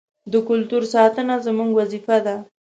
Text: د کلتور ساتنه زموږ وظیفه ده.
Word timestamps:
د 0.31 0.33
کلتور 0.47 0.83
ساتنه 0.93 1.35
زموږ 1.45 1.69
وظیفه 1.79 2.17
ده. 2.25 2.35